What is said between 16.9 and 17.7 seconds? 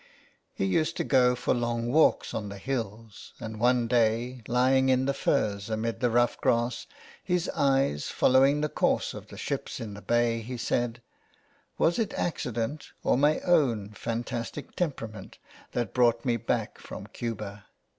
Cuba